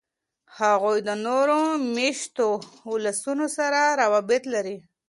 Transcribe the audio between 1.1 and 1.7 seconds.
نورو